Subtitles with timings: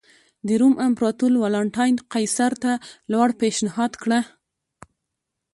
[0.47, 2.71] د روم امپراتور والنټیناین قیصر ته
[3.11, 4.19] لور پېشنهاد کړه.